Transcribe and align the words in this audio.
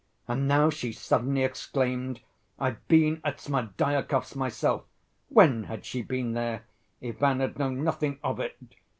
And 0.27 0.47
now 0.47 0.71
she 0.71 0.91
suddenly 0.93 1.43
exclaimed: 1.43 2.21
"I've 2.57 2.87
been 2.87 3.21
at 3.23 3.37
Smerdyakov's 3.39 4.35
myself!" 4.35 4.85
When 5.29 5.65
had 5.65 5.85
she 5.85 6.01
been 6.01 6.33
there? 6.33 6.63
Ivan 7.03 7.39
had 7.39 7.59
known 7.59 7.83
nothing 7.83 8.17
of 8.23 8.39
it. 8.39 8.57